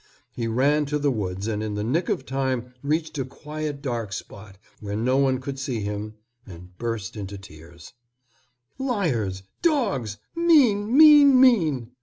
He 0.31 0.47
ran 0.47 0.87
to 0.87 0.97
the 0.97 1.11
woods 1.11 1.47
and 1.47 1.61
in 1.61 1.75
the 1.75 1.83
nick 1.83 2.09
of 2.09 2.25
time 2.25 2.73
reached 2.81 3.19
a 3.19 3.23
quiet 3.23 3.83
dark 3.83 4.13
spot, 4.13 4.57
where 4.79 4.95
no 4.95 5.17
one 5.17 5.39
could 5.39 5.59
see 5.59 5.81
him, 5.81 6.15
and 6.43 6.75
burst 6.79 7.15
into 7.15 7.37
tears. 7.37 7.93
"Liars! 8.79 9.43
Dogs! 9.61 10.17
Mean 10.35 10.97
mean 10.97 11.39
mean!" 11.39 11.91